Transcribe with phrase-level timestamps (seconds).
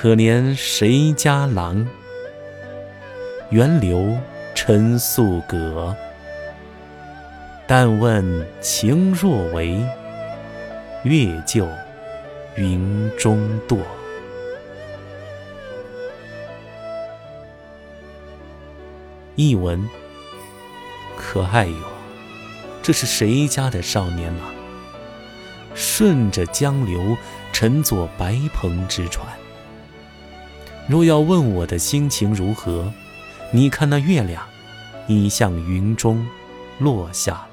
[0.00, 1.84] 可怜谁家郎？
[3.50, 4.16] 源流
[4.54, 5.92] 沉素阁。
[7.66, 9.84] 但问情若为，
[11.02, 11.66] 月就
[12.54, 13.78] 云中堕。
[19.34, 19.84] 译文：
[21.16, 21.74] 可爱哟，
[22.80, 24.46] 这是谁家的少年郎？
[25.74, 27.16] 顺着江流，
[27.52, 29.26] 乘坐白篷之船。
[30.88, 32.90] 若要问我的心情如何，
[33.52, 34.42] 你看那月亮，
[35.06, 36.26] 已向云中
[36.78, 37.47] 落下。